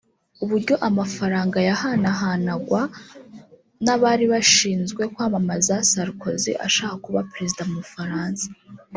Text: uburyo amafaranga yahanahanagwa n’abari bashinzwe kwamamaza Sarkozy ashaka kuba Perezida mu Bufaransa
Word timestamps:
uburyo 0.43 0.75
amafaranga 0.89 1.57
yahanahanagwa 1.69 2.81
n’abari 3.83 4.25
bashinzwe 4.33 5.01
kwamamaza 5.13 5.75
Sarkozy 5.91 6.51
ashaka 6.67 6.95
kuba 7.05 7.27
Perezida 7.31 7.61
mu 7.69 7.75
Bufaransa 7.83 8.45